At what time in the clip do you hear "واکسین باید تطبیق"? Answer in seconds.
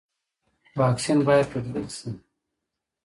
0.79-1.87